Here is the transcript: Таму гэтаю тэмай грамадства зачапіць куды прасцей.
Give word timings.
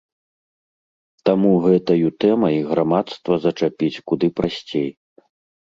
Таму 1.29 1.51
гэтаю 1.65 2.09
тэмай 2.25 2.57
грамадства 2.71 3.33
зачапіць 3.47 4.01
куды 4.11 4.27
прасцей. 4.43 4.89